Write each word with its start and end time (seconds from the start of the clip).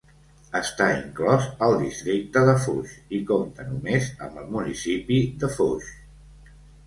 Està 0.59 0.85
inclòs 0.93 1.43
al 1.65 1.75
districte 1.81 2.43
de 2.47 2.55
Foix 2.63 2.95
i 3.19 3.21
compta 3.33 3.67
només 3.73 4.09
amb 4.29 4.41
el 4.45 4.49
municipi 4.57 5.19
de 5.45 5.51
Foix. 5.59 5.93